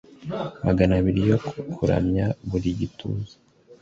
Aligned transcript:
Magana 0.65 0.93
abiri 0.99 1.21
yo 1.29 1.37
kuramya 1.75 2.25
buri 2.49 2.69
gituza 2.79 3.35